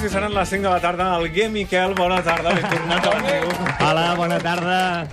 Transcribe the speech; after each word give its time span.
minuts 0.00 0.04
i 0.04 0.08
seran 0.12 0.34
les 0.34 0.48
5 0.48 0.62
de 0.62 0.70
la 0.70 0.80
tarda. 0.80 1.18
El 1.18 1.30
Gué 1.32 1.48
Miquel, 1.48 1.94
bona 1.94 2.22
tarda, 2.22 2.54
ben 2.54 2.64
tornat 2.70 3.06
a. 3.06 3.90
Hola, 3.90 4.14
bona 4.16 4.38
tarda. 4.38 5.08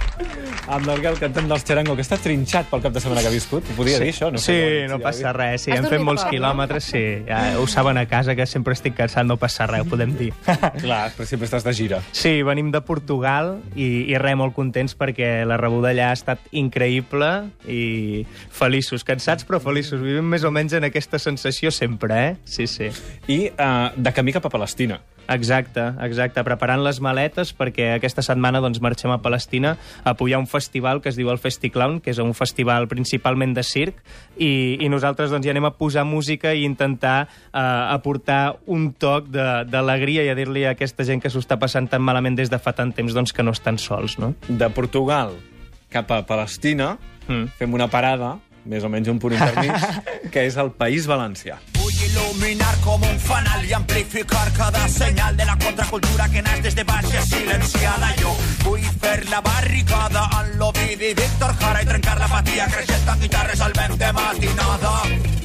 Amb 0.68 0.90
el 0.92 1.00
Guel 1.00 1.16
cantant 1.16 1.48
dels 1.48 1.64
Xerango, 1.64 1.94
que 1.96 2.04
està 2.04 2.18
trinxat 2.20 2.68
pel 2.68 2.82
cap 2.84 2.92
de 2.92 3.00
setmana 3.00 3.22
que 3.24 3.30
ha 3.30 3.32
viscut. 3.32 3.64
Ho 3.72 3.76
podia 3.78 4.02
dir, 4.02 4.10
això? 4.12 4.28
No 4.34 4.40
sí, 4.42 4.56
no 4.90 4.98
ja 4.98 5.04
passa 5.06 5.32
res. 5.36 5.64
Sí, 5.64 5.72
Has 5.72 5.80
hem 5.80 5.88
fet 5.88 6.04
molts 6.04 6.26
poc, 6.26 6.28
no? 6.28 6.36
quilòmetres, 6.36 6.90
sí. 6.92 7.04
Ja 7.28 7.40
ho 7.62 7.68
saben 7.72 8.00
a 8.00 8.04
casa, 8.12 8.36
que 8.36 8.46
sempre 8.50 8.76
estic 8.76 8.98
cansat, 8.98 9.24
no 9.28 9.38
passa 9.40 9.68
res, 9.70 9.86
ho 9.86 9.88
podem 9.88 10.12
dir. 10.20 10.34
Clar, 10.84 11.14
però 11.16 11.28
sempre 11.30 11.48
estàs 11.48 11.64
de 11.64 11.74
gira. 11.78 12.02
Sí, 12.12 12.42
venim 12.44 12.74
de 12.76 12.82
Portugal 12.84 13.62
i, 13.76 13.88
i 14.12 14.20
res, 14.20 14.36
molt 14.40 14.58
contents 14.58 14.98
perquè 15.00 15.46
la 15.48 15.56
rebuda 15.60 15.94
allà 15.94 16.10
ha 16.12 16.18
estat 16.20 16.52
increïble 16.52 17.32
i 17.72 18.26
feliços, 18.28 19.08
cansats 19.08 19.48
però 19.48 19.62
feliços. 19.64 20.04
Vivim 20.04 20.28
més 20.36 20.44
o 20.44 20.52
menys 20.52 20.76
en 20.76 20.88
aquesta 20.90 21.20
sensació 21.20 21.72
sempre, 21.72 22.20
eh? 22.26 22.36
Sí, 22.44 22.68
sí. 22.68 22.92
I 23.32 23.40
uh, 23.56 23.96
de 23.96 24.16
camí 24.16 24.36
cap 24.36 24.52
a 24.52 24.52
Palestina. 24.78 25.02
Exacte, 25.30 25.82
exacte. 26.06 26.40
Preparant 26.46 26.80
les 26.86 27.02
maletes 27.04 27.50
perquè 27.52 27.90
aquesta 27.98 28.22
setmana 28.24 28.62
doncs, 28.64 28.80
marxem 28.80 29.12
a 29.12 29.18
Palestina 29.20 29.74
a 30.06 30.12
apoyar 30.14 30.40
un 30.40 30.48
festival 30.48 31.02
que 31.02 31.10
es 31.10 31.18
diu 31.18 31.28
el 31.34 31.38
Festiclown, 31.38 31.98
que 32.00 32.12
és 32.14 32.18
un 32.24 32.32
festival 32.34 32.88
principalment 32.88 33.52
de 33.54 33.64
circ, 33.64 33.98
i, 34.40 34.78
i 34.80 34.88
nosaltres 34.88 35.30
doncs, 35.34 35.46
hi 35.46 35.52
anem 35.52 35.66
a 35.68 35.74
posar 35.76 36.06
música 36.08 36.54
i 36.56 36.64
intentar 36.64 37.28
eh, 37.28 37.60
aportar 37.60 38.56
un 38.68 38.94
toc 38.94 39.28
de- 39.28 39.66
d'alegria 39.68 40.24
i 40.24 40.30
a 40.32 40.36
dir-li 40.38 40.64
a 40.64 40.72
aquesta 40.78 41.04
gent 41.04 41.20
que 41.22 41.30
s'ho 41.30 41.44
està 41.44 41.60
passant 41.60 41.90
tan 41.92 42.02
malament 42.02 42.38
des 42.40 42.48
de 42.50 42.60
fa 42.60 42.72
tant 42.72 42.94
temps 42.96 43.12
doncs, 43.14 43.34
que 43.36 43.44
no 43.44 43.52
estan 43.52 43.78
sols, 43.78 44.16
no? 44.20 44.34
De 44.48 44.70
Portugal 44.70 45.36
cap 45.92 46.12
a 46.12 46.22
Palestina, 46.26 46.98
Mm. 47.28 47.50
fem 47.60 47.74
una 47.76 47.90
parada, 47.92 48.38
més 48.64 48.86
o 48.86 48.88
menys 48.88 49.10
un 49.12 49.20
punt 49.20 49.34
intermig, 49.36 49.76
que 50.32 50.46
és 50.48 50.56
el 50.56 50.72
País 50.72 51.04
Valencià. 51.06 51.58
Vull 52.18 52.42
il·luminar 52.42 52.74
com 52.82 53.04
un 53.04 53.20
fanal 53.20 53.66
i 53.66 53.74
amplificar 53.74 54.52
cada 54.58 54.88
senyal 54.90 55.36
de 55.38 55.46
la 55.46 55.56
contracultura 55.58 56.28
que 56.30 56.42
naix 56.42 56.64
des 56.64 56.76
de 56.76 56.84
baix 56.84 57.06
i 57.14 57.22
silenciada. 57.22 58.10
Jo 58.22 58.34
vull 58.64 58.86
fer 59.02 59.20
la 59.30 59.42
barricada 59.42 60.24
en 60.40 60.50
l'Ovidi 60.58 61.14
Víctor 61.14 61.54
Jara 61.62 61.84
i 61.84 61.90
trencar 61.90 62.18
l'apatia 62.20 62.68
creixent 62.74 63.12
amb 63.14 63.22
guitarres 63.22 63.62
al 63.62 63.74
vent 63.78 63.98
de 64.02 64.12
matinada. 64.18 64.94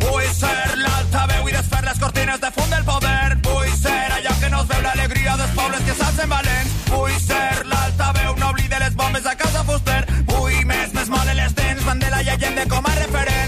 Vull 0.04 0.30
ser 0.38 0.78
l'altaveu 0.80 1.48
i 1.48 1.56
desfer 1.58 1.82
les 1.84 2.00
cortines 2.00 2.40
de 2.40 2.52
fum 2.56 2.70
del 2.70 2.84
poder. 2.88 3.36
Vull 3.50 3.72
ser 3.82 4.00
allò 4.16 4.34
que 4.40 4.50
no 4.54 4.64
es 4.64 4.72
veu 4.72 4.82
l'alegria 4.88 5.36
dels 5.42 5.56
pobles 5.60 5.86
que 5.88 5.98
s'alcen 6.00 6.36
valents. 6.36 6.76
Vull 6.88 7.18
ser 7.20 7.66
l'altaveu, 7.68 8.36
no 8.40 8.52
oblide 8.54 8.80
les 8.86 8.96
bombes 8.96 9.26
a 9.26 9.36
casa 9.36 9.64
fuster. 9.68 10.02
Vull 10.32 10.64
més, 10.64 10.92
més 10.96 11.12
mole 11.12 11.36
les 11.36 11.54
dents, 11.54 11.84
Mandela 11.84 12.22
i 12.22 12.32
Allende 12.36 12.68
com 12.72 12.86
a 12.86 13.00
referents. 13.02 13.41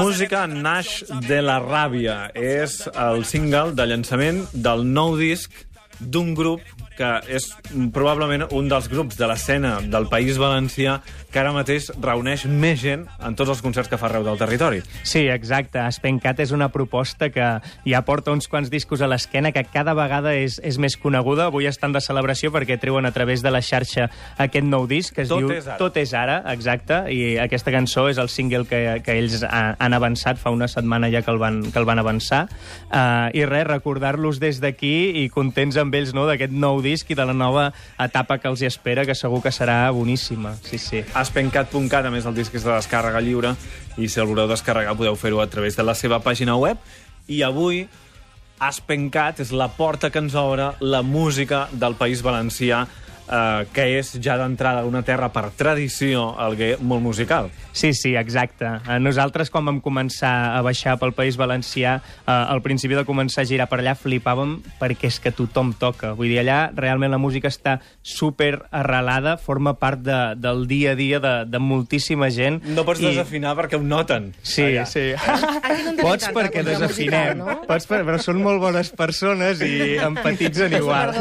Música 0.00 0.46
naix 0.48 1.02
de 1.28 1.42
la 1.44 1.58
ràbia. 1.60 2.30
És 2.32 2.80
el 2.94 3.24
single 3.28 3.74
de 3.76 3.84
llançament 3.90 4.44
del 4.54 4.84
nou 4.86 5.16
disc 5.20 5.52
d'un 6.00 6.32
grup 6.38 6.62
que 6.98 7.12
és 7.30 7.46
probablement 7.94 8.48
un 8.56 8.68
dels 8.70 8.88
grups 8.90 9.18
de 9.18 9.28
l'escena 9.30 9.78
del 9.86 10.08
País 10.10 10.38
Valencià 10.40 10.98
que 11.32 11.40
ara 11.40 11.52
mateix 11.52 11.90
reuneix 12.00 12.46
més 12.48 12.80
gent 12.80 13.04
en 13.24 13.36
tots 13.38 13.52
els 13.52 13.60
concerts 13.62 13.90
que 13.90 13.98
fa 14.00 14.08
arreu 14.08 14.24
del 14.26 14.38
territori. 14.40 14.80
Sí, 15.06 15.26
exacte. 15.30 15.82
Spencat 15.94 16.40
és 16.42 16.52
una 16.56 16.70
proposta 16.72 17.28
que 17.30 17.48
ja 17.84 18.00
porta 18.06 18.32
uns 18.32 18.48
quants 18.48 18.72
discos 18.72 19.02
a 19.04 19.08
l'esquena, 19.10 19.52
que 19.52 19.64
cada 19.68 19.94
vegada 19.96 20.34
és, 20.34 20.58
és 20.64 20.78
més 20.80 20.96
coneguda. 20.98 21.48
Avui 21.52 21.68
estan 21.68 21.92
de 21.94 22.02
celebració 22.04 22.50
perquè 22.54 22.78
treuen 22.80 23.06
a 23.06 23.12
través 23.12 23.44
de 23.44 23.52
la 23.52 23.60
xarxa 23.62 24.08
aquest 24.40 24.66
nou 24.66 24.88
disc 24.88 25.14
que 25.14 25.26
es 25.26 25.30
Tot 25.30 25.44
diu 25.44 25.52
és 25.52 25.68
ara. 25.68 25.78
Tot 25.80 26.00
és 26.00 26.14
ara, 26.16 26.38
exacte, 26.54 27.02
i 27.12 27.36
aquesta 27.42 27.74
cançó 27.74 28.08
és 28.08 28.18
el 28.18 28.32
single 28.32 28.64
que, 28.68 28.80
que 29.04 29.18
ells 29.20 29.44
ha, 29.44 29.62
han 29.78 29.96
avançat 29.96 30.40
fa 30.40 30.52
una 30.54 30.68
setmana 30.70 31.12
ja 31.12 31.22
que 31.22 31.32
el 31.34 31.40
van, 31.40 31.60
que 31.68 31.78
el 31.78 31.88
van 31.88 32.00
avançar. 32.00 32.46
Uh, 32.88 33.28
I 33.36 33.44
res, 33.46 33.66
recordar-los 33.68 34.40
des 34.40 34.62
d'aquí 34.64 35.24
i 35.24 35.28
contents 35.32 35.76
amb 35.78 35.94
ells 35.94 36.14
no, 36.16 36.24
d'aquest 36.28 36.56
nou 36.56 36.80
disc 36.80 36.87
i 36.88 37.18
de 37.18 37.26
la 37.28 37.36
nova 37.36 37.68
etapa 38.00 38.38
que 38.38 38.48
els 38.48 38.62
hi 38.62 38.68
espera, 38.70 39.04
que 39.04 39.14
segur 39.18 39.42
que 39.44 39.52
serà 39.54 39.90
boníssima. 39.92 40.54
Sí, 40.64 40.78
sí. 40.78 41.04
Aspencat.cat, 41.14 42.08
a 42.08 42.14
més 42.14 42.26
el 42.26 42.36
disc 42.36 42.54
és 42.54 42.64
de 42.64 42.72
descàrrega 42.72 43.22
lliure 43.24 43.54
i 43.98 44.08
si 44.08 44.20
el 44.20 44.28
voleu 44.30 44.48
descarregar 44.48 44.96
podeu 44.98 45.16
fer-ho 45.18 45.42
a 45.42 45.48
través 45.50 45.76
de 45.76 45.86
la 45.86 45.96
seva 45.98 46.22
pàgina 46.24 46.56
web 46.58 46.78
i 47.28 47.42
avui 47.44 47.86
Aspencat 48.58 49.38
és 49.38 49.52
la 49.54 49.68
porta 49.70 50.10
que 50.10 50.18
ens 50.18 50.34
obre 50.34 50.72
la 50.82 51.04
música 51.06 51.68
del 51.70 51.94
País 51.94 52.24
Valencià 52.26 52.82
eh, 53.30 53.66
que 53.72 53.84
és 53.98 54.14
ja 54.24 54.36
d'entrada 54.40 54.84
una 54.88 55.02
terra 55.02 55.28
per 55.32 55.50
tradició 55.56 56.34
alguer 56.38 56.76
molt 56.80 57.02
musical. 57.02 57.50
Sí, 57.72 57.92
sí, 57.94 58.14
exacte. 58.16 58.64
Eh, 58.88 58.98
Nosaltres, 58.98 59.50
quan 59.50 59.64
vam 59.68 59.80
començar 59.80 60.56
a 60.56 60.62
baixar 60.66 60.96
pel 60.98 61.12
País 61.14 61.36
Valencià, 61.38 61.98
eh, 62.00 62.32
al 62.32 62.62
principi 62.62 62.96
de 62.98 63.04
començar 63.06 63.42
a 63.44 63.46
girar 63.46 63.68
per 63.70 63.78
allà, 63.80 63.94
flipàvem 63.94 64.56
perquè 64.80 65.06
és 65.12 65.20
que 65.22 65.30
tothom 65.30 65.72
toca. 65.78 66.12
Vull 66.18 66.28
dir, 66.32 66.40
allà 66.42 66.72
realment 66.74 67.12
la 67.12 67.18
música 67.22 67.48
està 67.48 67.78
super 68.02 68.64
arrelada, 68.70 69.36
forma 69.38 69.74
part 69.78 70.00
de, 70.02 70.18
del 70.36 70.66
dia 70.66 70.92
a 70.92 70.98
dia 70.98 71.20
de, 71.20 71.34
de 71.46 71.58
moltíssima 71.62 72.30
gent. 72.34 72.62
No 72.74 72.84
pots 72.88 73.00
I- 73.04 73.12
desafinar 73.12 73.54
perquè 73.58 73.78
ho 73.78 73.82
noten. 73.84 74.32
Sí, 74.42 74.64
allà. 74.72 74.86
sí. 74.86 75.12
Pots 76.00 76.28
perquè 76.34 76.64
desafinem. 76.66 77.38
musical, 77.38 77.38
no? 77.38 77.60
Pots 77.68 77.86
per... 77.86 78.02
Però 78.08 78.18
són 78.22 78.38
molt 78.42 78.60
bones 78.62 78.88
persones 78.96 79.60
i 79.62 79.98
empatitzen 80.00 80.72
igual. 80.78 81.12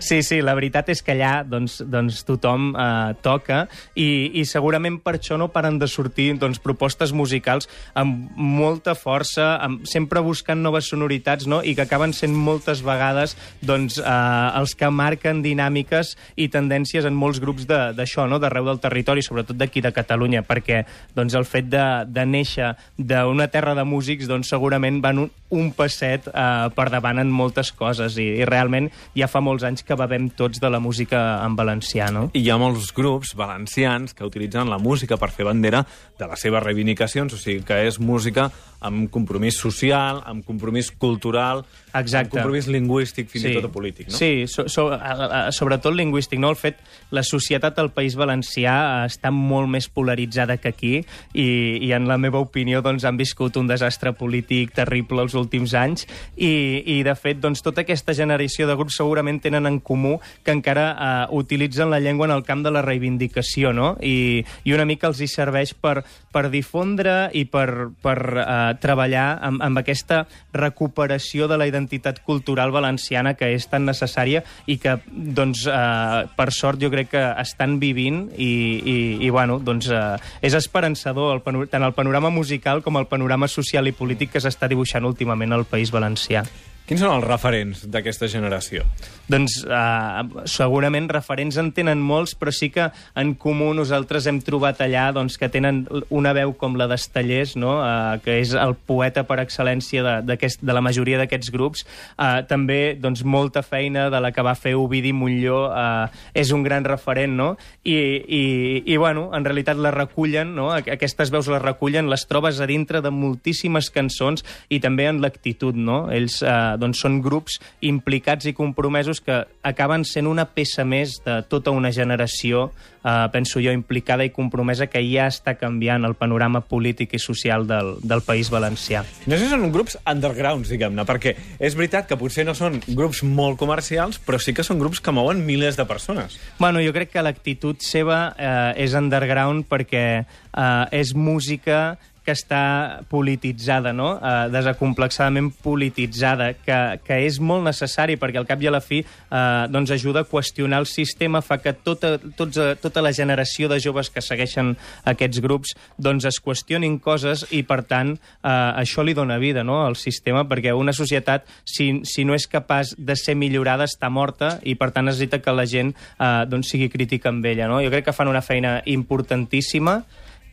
Sí, 0.00 0.22
sí, 0.22 0.40
la 0.42 0.54
veritat 0.58 0.87
és 0.92 1.02
que 1.04 1.14
allà 1.14 1.42
doncs, 1.46 1.80
doncs 1.86 2.22
tothom 2.28 2.70
eh, 2.74 3.14
toca 3.24 3.64
i, 3.94 4.40
i 4.40 4.44
segurament 4.48 4.98
per 5.04 5.16
això 5.18 5.38
no 5.40 5.50
paren 5.52 5.78
de 5.78 5.88
sortir 5.90 6.30
doncs, 6.38 6.60
propostes 6.62 7.12
musicals 7.12 7.68
amb 7.98 8.30
molta 8.36 8.94
força, 8.98 9.56
amb, 9.64 9.84
sempre 9.88 10.22
buscant 10.24 10.60
noves 10.62 10.88
sonoritats 10.90 11.46
no? 11.46 11.60
i 11.62 11.74
que 11.76 11.84
acaben 11.86 12.12
sent 12.16 12.34
moltes 12.34 12.82
vegades 12.86 13.36
doncs, 13.60 13.98
eh, 13.98 14.58
els 14.58 14.74
que 14.78 14.90
marquen 14.90 15.42
dinàmiques 15.44 16.14
i 16.36 16.48
tendències 16.52 17.06
en 17.08 17.14
molts 17.16 17.40
grups 17.42 17.66
de- 17.68 17.92
d'això, 17.96 18.28
no? 18.28 18.38
d'arreu 18.38 18.66
del 18.68 18.80
territori, 18.82 19.22
sobretot 19.22 19.56
d'aquí 19.58 19.82
de 19.84 19.92
Catalunya, 19.92 20.42
perquè 20.46 20.84
doncs, 21.14 21.34
el 21.34 21.44
fet 21.48 21.68
de, 21.70 21.84
de 22.06 22.24
néixer 22.26 22.74
d'una 22.98 23.48
terra 23.52 23.74
de 23.74 23.84
músics 23.84 24.28
doncs, 24.28 24.48
segurament 24.48 25.00
van 25.04 25.24
un, 25.24 25.30
un 25.54 25.70
passet 25.72 26.28
eh, 26.28 26.68
per 26.76 26.88
davant 26.92 27.20
en 27.22 27.30
moltes 27.32 27.72
coses 27.76 28.18
i, 28.20 28.26
i 28.40 28.46
realment 28.48 28.90
ja 29.16 29.28
fa 29.30 29.40
molts 29.44 29.64
anys 29.64 29.84
que 29.86 29.96
bevem 29.98 30.28
tots 30.36 30.60
de 30.60 30.70
la 30.70 30.80
música 30.82 31.22
en 31.44 31.56
valencià, 31.56 32.10
no? 32.14 32.28
I 32.34 32.44
hi 32.44 32.50
ha 32.52 32.58
molts 32.60 32.92
grups 32.96 33.34
valencians 33.38 34.14
que 34.16 34.26
utilitzen 34.28 34.70
la 34.70 34.80
música 34.82 35.16
per 35.20 35.30
fer 35.34 35.48
bandera 35.48 35.84
de 36.18 36.28
les 36.28 36.44
seves 36.44 36.64
reivindicacions, 36.64 37.34
o 37.34 37.40
sigui 37.40 37.64
que 37.66 37.80
és 37.88 38.00
música 38.00 38.48
amb 38.84 39.08
compromís 39.10 39.58
social, 39.58 40.22
amb 40.28 40.44
compromís 40.46 40.90
cultural, 40.90 41.64
Exacte. 41.94 42.18
amb 42.18 42.34
compromís 42.34 42.66
lingüístic, 42.68 43.30
fins 43.32 43.46
i 43.48 43.54
tot 43.56 43.70
polític, 43.72 44.10
no? 44.10 44.16
Sí, 44.16 44.44
so, 44.50 44.66
so, 44.68 44.88
a, 44.92 45.12
a, 45.24 45.40
sobretot 45.54 45.94
lingüístic, 45.96 46.40
no? 46.40 46.50
El 46.52 46.58
fet, 46.60 46.80
la 47.14 47.22
societat 47.24 47.78
al 47.80 47.90
País 47.96 48.16
Valencià 48.18 49.06
està 49.06 49.30
molt 49.32 49.70
més 49.72 49.88
polaritzada 49.88 50.58
que 50.60 50.72
aquí 50.72 50.92
i, 51.32 51.48
i 51.80 51.92
en 51.96 52.08
la 52.10 52.18
meva 52.20 52.42
opinió, 52.44 52.82
doncs, 52.84 53.06
han 53.08 53.16
viscut 53.16 53.56
un 53.56 53.70
desastre 53.70 54.12
polític 54.12 54.74
terrible 54.76 55.24
els 55.24 55.36
últims 55.38 55.72
anys 55.78 56.04
i, 56.36 56.84
i 56.84 57.00
de 57.06 57.16
fet, 57.16 57.40
doncs, 57.40 57.64
tota 57.64 57.86
aquesta 57.86 58.12
generació 58.16 58.68
de 58.68 58.76
grups 58.76 58.98
segurament 59.00 59.40
tenen 59.40 59.68
en 59.70 59.80
comú 59.80 60.18
que 60.44 60.52
encara 60.52 60.86
eh, 60.92 61.26
utilitzen 61.40 61.88
la 61.90 62.02
llengua 62.04 62.28
en 62.28 62.36
el 62.36 62.44
camp 62.44 62.66
de 62.66 62.74
la 62.74 62.84
reivindicació, 62.84 63.72
no? 63.72 63.94
I, 64.04 64.44
i 64.68 64.76
una 64.76 64.86
mica 64.88 65.08
els 65.08 65.22
hi 65.24 65.30
serveix 65.30 65.72
per, 65.72 66.02
per 66.32 66.48
difondre 66.52 67.30
i 67.32 67.46
per, 67.48 67.88
per 68.04 68.18
eh, 68.44 68.60
treballar 68.82 69.28
amb, 69.48 69.64
amb 69.64 69.80
aquesta 69.80 70.26
recuperació 70.52 71.48
de 71.48 71.56
la 71.56 71.64
identitat 71.64 71.77
cultural 72.26 72.72
valenciana 72.74 73.34
que 73.38 73.52
és 73.54 73.68
tan 73.70 73.86
necessària 73.86 74.42
i 74.66 74.78
que, 74.82 74.96
doncs, 75.06 75.66
eh, 75.70 76.26
per 76.36 76.48
sort, 76.52 76.80
jo 76.82 76.90
crec 76.90 77.12
que 77.14 77.24
estan 77.38 77.78
vivint 77.78 78.26
i, 78.36 78.50
i, 78.82 78.96
i 79.26 79.30
bueno, 79.30 79.60
doncs, 79.62 79.90
eh, 79.92 80.16
és 80.42 80.58
esperançador 80.58 81.36
el 81.36 81.68
tant 81.70 81.84
el 81.86 81.94
panorama 81.94 82.30
musical 82.34 82.82
com 82.82 82.98
el 82.98 83.06
panorama 83.06 83.48
social 83.48 83.86
i 83.86 83.94
polític 83.94 84.34
que 84.34 84.42
s'està 84.42 84.68
dibuixant 84.68 85.06
últimament 85.06 85.52
al 85.54 85.68
País 85.68 85.94
Valencià. 85.94 86.44
Quins 86.88 87.02
són 87.04 87.18
els 87.18 87.26
referents 87.26 87.82
d'aquesta 87.92 88.30
generació? 88.32 88.86
Doncs 89.28 89.58
uh, 89.68 90.22
segurament 90.48 91.04
referents 91.12 91.58
en 91.60 91.66
tenen 91.76 92.00
molts, 92.00 92.32
però 92.32 92.48
sí 92.54 92.70
que 92.72 92.86
en 93.20 93.34
comú 93.36 93.74
nosaltres 93.76 94.24
hem 94.30 94.38
trobat 94.40 94.80
allà 94.80 95.10
doncs, 95.12 95.36
que 95.36 95.50
tenen 95.52 95.82
una 96.08 96.32
veu 96.32 96.54
com 96.56 96.78
la 96.80 96.86
d'Estellers, 96.88 97.52
no? 97.60 97.74
uh, 97.82 98.16
que 98.24 98.38
és 98.40 98.54
el 98.56 98.72
poeta 98.88 99.26
per 99.28 99.36
excel·lència 99.42 100.22
de, 100.24 100.38
de 100.38 100.76
la 100.78 100.80
majoria 100.80 101.18
d'aquests 101.20 101.52
grups. 101.52 101.84
Uh, 102.16 102.40
també 102.48 102.96
doncs, 102.96 103.20
molta 103.20 103.60
feina 103.60 104.06
de 104.08 104.22
la 104.24 104.32
que 104.32 104.46
va 104.46 104.56
fer 104.56 104.72
Ovidi 104.80 105.12
Montlló 105.12 105.60
uh, 105.68 106.08
és 106.32 106.54
un 106.56 106.64
gran 106.64 106.88
referent, 106.88 107.36
no? 107.36 107.50
I, 107.84 107.98
i, 108.24 108.42
i 108.88 108.96
bueno, 108.96 109.26
en 109.36 109.44
realitat 109.44 109.76
la 109.76 109.92
recullen, 109.92 110.56
no? 110.56 110.70
aquestes 110.72 111.28
veus 111.34 111.52
les 111.52 111.60
recullen, 111.60 112.08
les 112.08 112.24
trobes 112.32 112.64
a 112.64 112.70
dintre 112.70 113.04
de 113.04 113.12
moltíssimes 113.12 113.92
cançons 113.92 114.46
i 114.72 114.80
també 114.80 115.10
en 115.12 115.20
l'actitud, 115.20 115.76
no? 115.76 116.06
Ells 116.16 116.40
uh, 116.40 116.77
doncs 116.80 117.02
són 117.04 117.20
grups 117.24 117.58
implicats 117.84 118.48
i 118.48 118.54
compromesos 118.56 119.20
que 119.24 119.42
acaben 119.66 120.04
sent 120.08 120.28
una 120.30 120.46
peça 120.54 120.84
més 120.88 121.18
de 121.24 121.40
tota 121.50 121.74
una 121.74 121.90
generació, 121.94 122.68
eh, 123.04 123.26
penso 123.32 123.62
jo, 123.62 123.72
implicada 123.74 124.26
i 124.26 124.32
compromesa 124.34 124.88
que 124.90 125.02
ja 125.06 125.28
està 125.30 125.56
canviant 125.58 126.06
el 126.08 126.16
panorama 126.18 126.62
polític 126.64 127.14
i 127.18 127.22
social 127.22 127.66
del, 127.68 127.96
del 128.02 128.22
País 128.26 128.50
Valencià. 128.50 129.04
No 129.26 129.36
sé 129.36 129.46
si 129.46 129.52
són 129.52 129.68
grups 129.74 129.98
undergrounds, 130.04 130.72
diguem-ne, 130.72 131.06
perquè 131.08 131.34
és 131.58 131.78
veritat 131.78 132.08
que 132.08 132.18
potser 132.20 132.46
no 132.48 132.56
són 132.58 132.80
grups 132.88 133.22
molt 133.26 133.58
comercials, 133.60 134.20
però 134.22 134.40
sí 134.42 134.54
que 134.56 134.66
són 134.66 134.80
grups 134.82 135.02
que 135.02 135.14
mouen 135.14 135.44
milers 135.46 135.78
de 135.78 135.86
persones. 135.88 136.38
Bueno, 136.58 136.82
jo 136.84 136.94
crec 136.96 137.12
que 137.14 137.24
l'actitud 137.24 137.82
seva 137.84 138.20
eh, 138.36 138.84
és 138.84 138.94
underground 138.98 139.66
perquè 139.68 140.06
eh, 140.22 141.00
és 141.00 141.14
música 141.14 141.98
que 142.28 142.34
està 142.36 143.00
polititzada, 143.08 143.94
no? 143.96 144.10
eh, 144.20 144.48
desacomplexadament 144.52 145.48
polititzada, 145.64 146.50
que, 146.60 146.76
que 147.06 147.16
és 147.24 147.38
molt 147.40 147.64
necessari 147.64 148.18
perquè 148.20 148.42
al 148.42 148.48
cap 148.48 148.60
i 148.60 148.68
a 148.68 148.74
la 148.74 148.82
fi 148.84 148.98
eh, 149.00 149.64
doncs 149.72 149.94
ajuda 149.96 150.26
a 150.26 150.28
qüestionar 150.28 150.82
el 150.82 150.88
sistema, 150.90 151.40
fa 151.40 151.56
que 151.62 151.72
tota, 151.72 152.18
tots, 152.36 152.60
tota 152.82 153.04
la 153.04 153.14
generació 153.16 153.70
de 153.72 153.80
joves 153.80 154.12
que 154.12 154.20
segueixen 154.24 154.74
aquests 155.08 155.40
grups 155.44 155.72
doncs 155.96 156.28
es 156.28 156.40
qüestionin 156.44 156.98
coses 157.00 157.46
i, 157.48 157.62
per 157.64 157.80
tant, 157.88 158.12
eh, 158.42 158.52
això 158.52 159.06
li 159.06 159.16
dona 159.16 159.40
vida 159.40 159.64
no? 159.64 159.80
al 159.86 159.96
sistema, 159.96 160.44
perquè 160.44 160.76
una 160.76 160.92
societat, 160.92 161.48
si, 161.64 161.90
si 162.04 162.28
no 162.28 162.36
és 162.36 162.48
capaç 162.50 162.92
de 162.98 163.16
ser 163.16 163.38
millorada, 163.40 163.88
està 163.88 164.12
morta 164.12 164.58
i, 164.68 164.76
per 164.76 164.92
tant, 164.92 165.08
necessita 165.08 165.40
que 165.40 165.56
la 165.56 165.64
gent 165.64 165.96
eh, 165.96 166.44
doncs 166.50 166.76
sigui 166.76 166.92
crítica 166.92 167.32
amb 167.32 167.46
ella. 167.48 167.72
No? 167.72 167.80
Jo 167.80 167.94
crec 167.94 168.10
que 168.10 168.18
fan 168.20 168.28
una 168.28 168.44
feina 168.44 168.82
importantíssima 168.84 170.02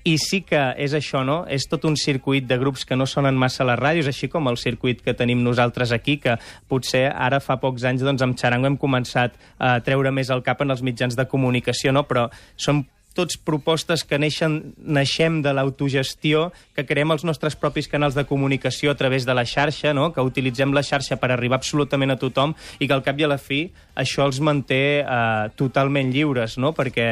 i 0.06 0.16
sí 0.22 0.44
que 0.46 0.62
és 0.78 0.94
això, 0.94 1.24
no? 1.26 1.40
És 1.50 1.66
tot 1.66 1.86
un 1.90 1.96
circuit 1.98 2.46
de 2.46 2.60
grups 2.62 2.86
que 2.86 2.96
no 2.96 3.08
sonen 3.10 3.38
massa 3.42 3.64
a 3.64 3.70
les 3.72 3.80
ràdios, 3.80 4.10
així 4.12 4.30
com 4.30 4.46
el 4.52 4.60
circuit 4.62 5.02
que 5.02 5.16
tenim 5.18 5.42
nosaltres 5.44 5.92
aquí, 5.96 6.20
que 6.22 6.38
potser 6.70 7.08
ara 7.10 7.42
fa 7.42 7.58
pocs 7.62 7.88
anys 7.90 8.06
doncs, 8.06 8.22
amb 8.22 8.38
Xarango 8.38 8.70
hem 8.70 8.78
començat 8.78 9.34
a 9.58 9.80
treure 9.86 10.14
més 10.14 10.30
el 10.30 10.46
cap 10.46 10.62
en 10.62 10.76
els 10.76 10.86
mitjans 10.86 11.18
de 11.18 11.26
comunicació, 11.32 11.96
no? 11.96 12.06
Però 12.06 12.30
són 12.56 12.86
tots 13.16 13.40
propostes 13.40 14.04
que 14.04 14.20
neixen, 14.20 14.76
naixem 14.78 15.40
de 15.42 15.54
l'autogestió, 15.56 16.50
que 16.76 16.84
creem 16.86 17.16
els 17.16 17.24
nostres 17.26 17.56
propis 17.56 17.88
canals 17.88 18.14
de 18.14 18.26
comunicació 18.28 18.92
a 18.92 19.00
través 19.00 19.26
de 19.26 19.34
la 19.34 19.46
xarxa, 19.48 19.94
no? 19.96 20.12
que 20.14 20.22
utilitzem 20.22 20.76
la 20.76 20.84
xarxa 20.84 21.16
per 21.22 21.32
arribar 21.32 21.62
absolutament 21.62 22.12
a 22.12 22.20
tothom 22.20 22.54
i 22.78 22.90
que 22.90 22.94
al 22.94 23.06
cap 23.08 23.18
i 23.18 23.26
a 23.26 23.32
la 23.32 23.40
fi 23.40 23.64
això 23.96 24.28
els 24.28 24.42
manté 24.44 24.84
eh, 25.00 25.48
totalment 25.56 26.12
lliures, 26.12 26.60
no? 26.60 26.76
perquè 26.76 27.08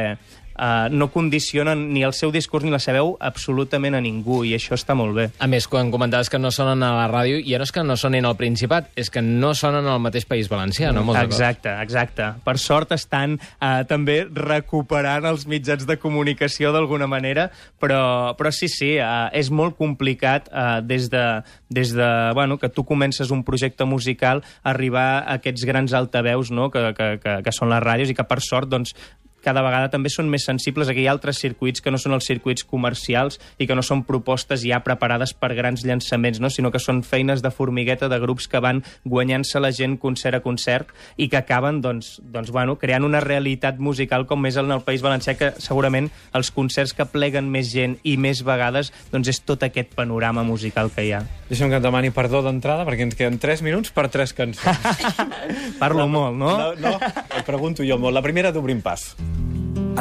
uh, 0.56 0.90
no 0.92 1.10
condicionen 1.14 1.90
ni 1.94 2.04
el 2.04 2.14
seu 2.18 2.32
discurs 2.32 2.66
ni 2.66 2.74
la 2.74 2.82
seva 2.82 2.94
veu 3.00 3.14
absolutament 3.20 3.98
a 3.98 4.02
ningú, 4.04 4.44
i 4.46 4.54
això 4.58 4.78
està 4.78 4.96
molt 4.98 5.16
bé. 5.18 5.28
A 5.44 5.50
més, 5.50 5.68
quan 5.70 5.92
comentaves 5.94 6.30
que 6.30 6.40
no 6.42 6.52
sonen 6.54 6.84
a 6.86 6.94
la 6.98 7.08
ràdio, 7.12 7.40
ja 7.46 7.60
no 7.60 7.68
és 7.68 7.74
que 7.74 7.84
no 7.86 7.98
sonin 8.00 8.28
al 8.30 8.38
Principat, 8.40 8.92
és 9.00 9.10
que 9.14 9.24
no 9.24 9.54
sonen 9.58 9.88
al 9.90 10.02
mateix 10.04 10.28
País 10.30 10.50
Valencià, 10.52 10.92
no? 10.94 11.04
Molts 11.08 11.24
exacte, 11.24 11.74
exacte. 11.84 12.30
Per 12.46 12.56
sort 12.62 12.94
estan 12.96 13.38
uh, 13.40 13.84
també 13.90 14.24
recuperant 14.30 15.28
els 15.30 15.48
mitjans 15.50 15.88
de 15.90 15.98
comunicació 16.02 16.74
d'alguna 16.76 17.08
manera, 17.10 17.50
però, 17.82 18.34
però 18.40 18.54
sí, 18.54 18.70
sí, 18.72 18.94
uh, 19.02 19.30
és 19.34 19.52
molt 19.54 19.78
complicat 19.80 20.50
uh, 20.52 20.80
des 20.86 21.10
de, 21.14 21.26
des 21.74 21.94
de 21.96 22.10
bueno, 22.34 22.60
que 22.62 22.70
tu 22.70 22.86
comences 22.86 23.32
un 23.32 23.44
projecte 23.44 23.86
musical 23.86 24.44
arribar 24.64 25.24
a 25.24 25.40
aquests 25.40 25.66
grans 25.66 25.94
altaveus 25.94 26.52
no? 26.52 26.70
que, 26.72 26.94
que, 26.98 27.10
que, 27.24 27.38
que 27.46 27.56
són 27.56 27.72
les 27.74 27.84
ràdios 27.84 28.12
i 28.12 28.18
que 28.18 28.28
per 28.28 28.40
sort 28.44 28.70
doncs, 28.72 28.94
cada 29.44 29.64
vegada 29.66 29.92
també 29.92 30.10
són 30.10 30.30
més 30.32 30.46
sensibles 30.48 30.90
a 30.90 30.96
que 30.96 31.04
hi 31.04 31.08
ha 31.08 31.14
altres 31.14 31.42
circuits 31.44 31.84
que 31.84 31.92
no 31.92 32.00
són 32.02 32.16
els 32.16 32.28
circuits 32.30 32.64
comercials 32.64 33.40
i 33.60 33.68
que 33.68 33.76
no 33.76 33.84
són 33.86 34.06
propostes 34.08 34.64
ja 34.64 34.82
preparades 34.86 35.36
per 35.36 35.54
grans 35.58 35.84
llançaments, 35.86 36.40
no? 36.40 36.50
sinó 36.50 36.72
que 36.72 36.82
són 36.82 37.04
feines 37.04 37.44
de 37.44 37.52
formigueta 37.52 38.10
de 38.10 38.20
grups 38.24 38.48
que 38.48 38.62
van 38.64 38.84
guanyant-se 39.04 39.62
la 39.62 39.74
gent 39.76 39.98
concert 40.02 40.40
a 40.40 40.44
concert 40.46 40.94
i 41.18 41.30
que 41.30 41.40
acaben 41.40 41.82
doncs, 41.84 42.16
doncs, 42.24 42.52
bueno, 42.56 42.78
creant 42.80 43.06
una 43.06 43.22
realitat 43.24 43.80
musical 43.80 44.28
com 44.30 44.48
és 44.50 44.58
en 44.60 44.72
el 44.72 44.84
País 44.86 45.04
Valencià, 45.04 45.36
que 45.38 45.54
segurament 45.62 46.10
els 46.34 46.52
concerts 46.56 46.96
que 46.96 47.08
pleguen 47.10 47.52
més 47.52 47.72
gent 47.74 47.98
i 48.04 48.16
més 48.18 48.44
vegades 48.46 48.94
doncs 49.12 49.32
és 49.34 49.42
tot 49.44 49.64
aquest 49.66 49.94
panorama 49.98 50.46
musical 50.48 50.92
que 50.94 51.06
hi 51.06 51.14
ha. 51.14 51.24
Deixa'm 51.50 51.70
que 51.70 51.80
et 51.82 51.86
demani 51.86 52.14
perdó 52.16 52.42
d'entrada, 52.46 52.88
perquè 52.88 53.08
ens 53.08 53.18
queden 53.20 53.40
3 53.42 53.66
minuts 53.66 53.94
per 53.94 54.08
3 54.14 54.34
cançons. 54.38 55.14
Parlo 55.82 56.06
la, 56.06 56.10
molt, 56.10 56.38
no? 56.40 56.56
No, 56.58 56.74
no, 56.80 56.98
et 56.98 57.46
pregunto 57.46 57.86
jo 57.86 58.00
molt. 58.00 58.16
La 58.16 58.26
primera 58.26 58.54
d'Obrim 58.56 58.82
Pas. 58.86 59.12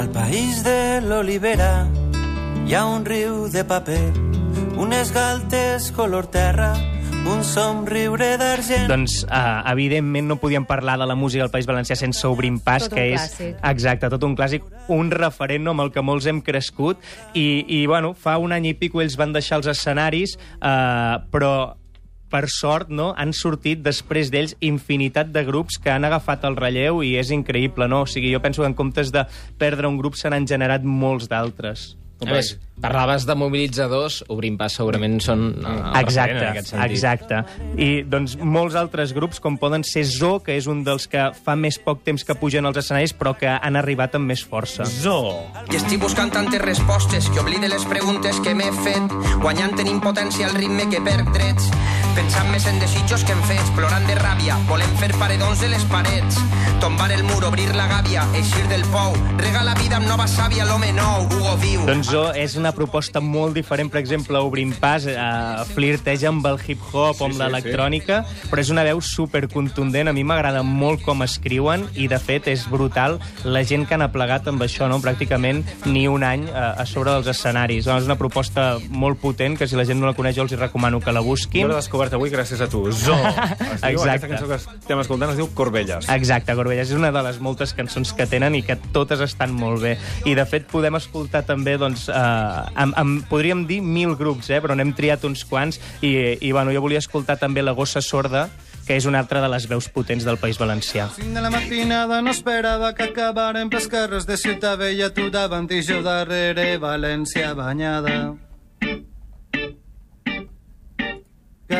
Al 0.03 0.11
país 0.11 0.65
de 0.67 0.99
l'olivera 0.99 1.87
hi 2.67 2.73
ha 2.75 2.81
un 2.91 3.05
riu 3.07 3.45
de 3.55 3.63
paper, 3.63 4.11
unes 4.75 5.13
galtes 5.15 5.93
color 5.95 6.27
terra, 6.27 6.73
un 7.31 7.45
somriure 7.47 8.33
d'argent... 8.41 8.89
Doncs, 8.91 9.21
uh, 9.29 9.61
evidentment, 9.71 10.27
no 10.27 10.41
podíem 10.43 10.67
parlar 10.67 10.97
de 10.99 11.07
la 11.07 11.15
música 11.15 11.45
del 11.45 11.53
País 11.55 11.69
Valencià 11.71 11.95
sense 11.95 12.27
obrir 12.27 12.51
un 12.51 12.59
pas, 12.59 12.89
tot 12.89 12.97
que 12.99 13.05
és... 13.13 13.29
Clàssic. 13.29 13.61
Exacte, 13.71 14.11
tot 14.11 14.27
un 14.27 14.35
clàssic, 14.35 14.67
un 14.91 15.15
referent 15.15 15.63
no, 15.63 15.77
amb 15.77 15.87
el 15.87 15.93
que 15.95 16.03
molts 16.03 16.27
hem 16.27 16.43
crescut, 16.43 16.99
i, 17.39 17.63
i 17.71 17.85
bueno, 17.87 18.11
fa 18.19 18.41
un 18.43 18.59
any 18.59 18.73
i 18.73 18.75
pico 18.75 19.05
ells 19.07 19.15
van 19.21 19.31
deixar 19.39 19.61
els 19.63 19.71
escenaris, 19.71 20.35
uh, 20.59 21.23
però 21.31 21.55
per 22.33 22.47
sort, 22.51 22.91
no, 22.91 23.13
han 23.17 23.35
sortit 23.37 23.83
després 23.85 24.33
d'ells 24.33 24.57
infinitat 24.65 25.33
de 25.35 25.45
grups 25.47 25.79
que 25.79 25.93
han 25.93 26.09
agafat 26.09 26.49
el 26.49 26.59
relleu 26.59 27.03
i 27.07 27.15
és 27.21 27.33
increïble, 27.35 27.89
no? 27.93 28.03
O 28.07 28.11
sigui, 28.11 28.33
jo 28.33 28.43
penso 28.45 28.65
que 28.65 28.73
en 28.73 28.79
comptes 28.79 29.13
de 29.13 29.27
perdre 29.61 29.91
un 29.91 30.01
grup 30.01 30.17
se 30.17 30.33
n'han 30.33 30.49
generat 30.49 30.87
molts 30.89 31.29
d'altres. 31.31 31.93
A 32.23 32.31
més, 32.31 32.53
parlaves 32.83 33.25
de 33.27 33.35
mobilitzadors, 33.39 34.21
Obrim 34.31 34.55
Pas 34.59 34.75
segurament 34.79 35.17
són 35.23 35.43
uh, 35.59 35.93
Exacte, 35.99 36.63
exacte. 36.85 37.41
I 37.75 37.89
doncs 38.07 38.37
molts 38.39 38.77
altres 38.79 39.15
grups, 39.17 39.41
com 39.43 39.57
poden 39.59 39.83
ser 39.87 40.05
Zo, 40.07 40.37
que 40.45 40.55
és 40.59 40.69
un 40.71 40.85
dels 40.87 41.09
que 41.11 41.29
fa 41.35 41.57
més 41.59 41.81
poc 41.83 42.05
temps 42.07 42.23
que 42.27 42.37
pugen 42.39 42.69
als 42.69 42.79
escenaris, 42.83 43.15
però 43.19 43.35
que 43.39 43.51
han 43.51 43.79
arribat 43.81 44.15
amb 44.19 44.31
més 44.31 44.45
força. 44.47 44.87
Zo. 44.87 45.19
I 45.67 45.79
estic 45.81 46.03
buscant 46.03 46.31
tantes 46.35 46.63
respostes 46.63 47.31
que 47.33 47.43
oblide 47.43 47.71
les 47.73 47.87
preguntes 47.91 48.39
que 48.45 48.55
m'he 48.55 48.71
fet, 48.85 49.19
guanyant 49.43 49.75
en 49.83 49.91
impotència 49.97 50.51
el 50.51 50.59
ritme 50.59 50.87
que 50.93 51.03
perd 51.03 51.35
drets, 51.35 51.71
pensant 52.17 52.49
més 52.53 52.67
en 52.69 52.79
desitjos 52.83 53.23
que 53.25 53.33
en 53.35 53.43
fets, 53.49 53.71
plorant 53.77 54.05
de 54.09 54.17
ràbia, 54.19 54.57
volem 54.69 54.91
fer 55.01 55.11
paredons 55.19 55.61
de 55.63 55.69
les 55.73 55.85
parets, 55.91 56.39
tombar 56.83 57.11
el 57.15 57.23
mur, 57.25 57.41
obrir 57.47 57.69
la 57.77 57.87
gàbia, 57.91 58.25
eixir 58.37 58.65
del 58.71 58.83
pou, 58.93 59.15
rega 59.41 59.63
la 59.65 59.75
vida 59.79 59.97
amb 60.01 60.09
nova 60.11 60.27
sàvia, 60.31 60.67
l'home 60.69 60.91
nou, 60.97 61.27
Hugo 61.31 61.55
viu. 61.63 61.85
Doncs 61.89 62.11
Zo 62.13 62.25
és 62.37 62.57
una 62.61 62.73
proposta 62.77 63.21
molt 63.23 63.55
diferent, 63.57 63.91
per 63.93 64.01
exemple, 64.03 64.39
Obrim 64.43 64.73
Pas, 64.81 65.07
eh, 65.07 65.17
flirteja 65.75 66.29
amb 66.33 66.47
el 66.51 66.59
hip-hop, 66.67 67.17
Sí, 67.17 67.25
amb 67.25 67.37
sí, 67.37 67.41
l'electrònica, 67.41 68.23
però 68.51 68.61
és 68.61 68.71
una 68.75 68.85
veu 68.85 69.01
supercontundent, 69.01 70.09
a 70.09 70.13
mi 70.13 70.25
m'agrada 70.25 70.63
molt 70.63 71.03
com 71.07 71.23
escriuen, 71.23 71.87
i 71.95 72.09
de 72.09 72.19
fet 72.19 72.49
és 72.53 72.67
brutal 72.71 73.19
la 73.45 73.63
gent 73.65 73.87
que 73.89 73.95
han 73.95 74.03
aplegat 74.05 74.49
amb 74.49 74.63
això, 74.63 74.89
no? 74.91 75.01
pràcticament 75.03 75.63
ni 75.87 76.07
un 76.09 76.25
any 76.27 76.45
eh, 76.49 76.83
a 76.83 76.87
sobre 76.87 77.15
dels 77.15 77.31
escenaris. 77.33 77.87
Doncs 77.87 78.05
és 78.05 78.11
una 78.11 78.19
proposta 78.21 78.79
molt 78.91 79.21
potent, 79.23 79.57
que 79.59 79.69
si 79.69 79.77
la 79.79 79.87
gent 79.89 80.01
no 80.01 80.11
la 80.11 80.17
coneix 80.19 80.37
jo 80.37 80.43
els 80.47 80.53
hi 80.53 80.61
recomano 80.61 81.01
que 81.01 81.13
la 81.13 81.21
Jo 81.23 81.27
busquin. 81.33 81.69
l'he 81.69 81.79
descobert 82.03 82.17
avui 82.17 82.31
gràcies 82.31 82.61
a 82.61 82.69
tu. 82.69 82.83
Zo. 82.91 83.15
Es 83.15 83.83
diu, 83.83 84.01
Exacte. 84.01 84.11
Aquesta 84.11 84.29
cançó 84.29 84.49
que 84.49 84.59
estem 84.59 85.03
escoltant 85.03 85.33
es 85.33 85.39
diu 85.39 85.49
Corbelles. 85.55 86.09
Exacte, 86.11 86.55
Corbelles 86.59 86.91
és 86.91 86.99
una 86.99 87.13
de 87.15 87.23
les 87.23 87.39
moltes 87.43 87.75
cançons 87.77 88.13
que 88.17 88.27
tenen 88.27 88.57
i 88.59 88.63
que 88.67 88.77
totes 88.95 89.23
estan 89.25 89.55
molt 89.55 89.83
bé. 89.83 89.97
I, 90.27 90.35
de 90.39 90.47
fet, 90.49 90.67
podem 90.71 90.99
escoltar 90.99 91.45
també, 91.49 91.77
doncs, 91.81 92.09
eh, 92.09 92.83
amb, 92.83 92.97
amb, 92.99 93.23
podríem 93.31 93.67
dir 93.69 93.81
mil 93.83 94.17
grups, 94.19 94.51
eh, 94.51 94.61
però 94.63 94.77
n'hem 94.79 94.93
triat 94.97 95.25
uns 95.29 95.45
quants, 95.49 95.81
i, 96.03 96.13
i 96.41 96.53
bueno, 96.53 96.75
jo 96.75 96.83
volia 96.83 97.03
escoltar 97.03 97.39
també 97.41 97.63
La 97.63 97.77
Gossa 97.77 98.03
Sorda, 98.03 98.49
que 98.87 98.97
és 98.99 99.07
una 99.07 99.23
altra 99.23 99.41
de 99.41 99.51
les 99.53 99.69
veus 99.71 99.87
potents 99.89 100.27
del 100.27 100.41
País 100.43 100.59
Valencià. 100.59 101.09
5 101.15 101.37
de 101.37 101.43
la 101.45 101.53
matinada 101.55 102.21
no 102.23 102.35
esperava 102.35 102.95
que 102.99 103.13
acabaren 103.13 103.71
pels 103.71 103.87
carrers 103.87 104.27
de 104.27 104.37
Ciutat 104.37 104.81
Vella, 104.81 105.13
tu 105.15 105.31
davant 105.31 105.71
i 105.71 105.85
jo 105.87 106.03
darrere, 106.03 106.73
València 106.83 107.55
banyada. 107.55 108.35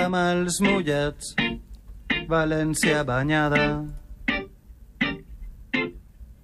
Camals 0.03 0.57
mullats, 0.59 1.29
València 2.27 3.05
banyada. 3.07 3.63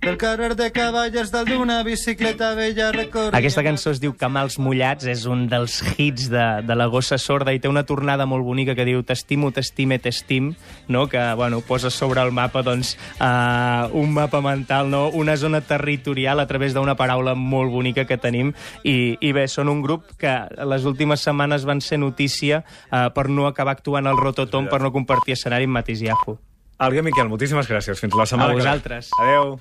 Pel 0.09 0.17
carrer 0.17 0.55
de 0.57 0.71
Cavallers 0.73 1.29
dalt 1.29 1.51
d'una 1.53 1.83
bicicleta 1.85 2.55
vella 2.57 2.87
recorrent... 2.95 3.35
Aquesta 3.37 3.61
cançó 3.67 3.91
es 3.93 3.99
diu 4.01 4.15
Camals 4.17 4.57
mullats, 4.63 5.05
és 5.11 5.27
un 5.29 5.43
dels 5.51 5.83
hits 5.99 6.31
de, 6.33 6.45
de 6.65 6.77
la 6.79 6.87
gossa 6.89 7.19
sorda 7.21 7.53
i 7.53 7.61
té 7.61 7.69
una 7.69 7.83
tornada 7.85 8.25
molt 8.25 8.47
bonica 8.47 8.73
que 8.79 8.87
diu 8.89 9.03
t'estimo, 9.05 9.51
t'estime, 9.53 9.99
t'estim, 10.01 10.55
no? 10.89 11.05
que 11.13 11.21
bueno, 11.37 11.61
posa 11.61 11.91
sobre 11.93 12.25
el 12.25 12.33
mapa 12.33 12.63
doncs, 12.65 12.95
uh, 13.19 13.93
un 13.93 14.15
mapa 14.17 14.41
mental, 14.41 14.89
no? 14.89 15.09
una 15.13 15.37
zona 15.37 15.61
territorial 15.61 16.41
a 16.41 16.49
través 16.49 16.73
d'una 16.73 16.97
paraula 16.97 17.35
molt 17.37 17.75
bonica 17.75 18.07
que 18.09 18.17
tenim 18.17 18.55
i, 18.85 19.19
i 19.21 19.33
bé, 19.37 19.45
són 19.45 19.69
un 19.69 19.85
grup 19.85 20.15
que 20.17 20.39
les 20.65 20.89
últimes 20.89 21.21
setmanes 21.21 21.69
van 21.69 21.85
ser 21.85 22.01
notícia 22.01 22.63
uh, 22.65 23.11
per 23.13 23.29
no 23.29 23.45
acabar 23.51 23.77
actuant 23.77 24.09
al 24.09 24.17
Rototom, 24.17 24.73
per 24.73 24.81
no 24.81 24.95
compartir 24.95 25.37
escenari 25.37 25.69
amb 25.69 25.83
Matis 25.83 26.01
Yahoo. 26.07 26.39
Alguer 26.79 27.03
Miquel, 27.03 27.27
moltíssimes 27.29 27.67
gràcies. 27.69 27.99
Fins 27.99 28.15
la 28.15 28.25
setmana 28.25 28.53
A 28.53 28.55
que 28.55 28.61
ve. 28.61 28.63
vosaltres. 28.63 29.11
Adéu. 29.19 29.59